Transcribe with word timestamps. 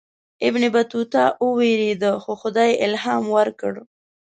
ابن 0.47 0.63
بطوطه 0.75 1.23
ووېرېدی 1.45 2.11
خو 2.23 2.31
خدای 2.41 2.71
الهام 2.85 3.23
ورکړ. 3.37 3.73